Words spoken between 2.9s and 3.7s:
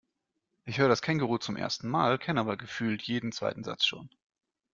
jeden zweiten